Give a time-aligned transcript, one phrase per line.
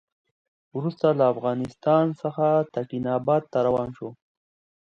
[0.77, 4.09] وروسته له افغانستان څخه تکیناباد ته روان شو.